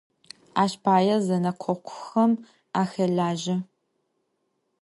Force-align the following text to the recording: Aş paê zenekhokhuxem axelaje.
Aş 0.61 0.73
paê 0.83 1.15
zenekhokhuxem 1.27 2.31
axelaje. 2.81 3.55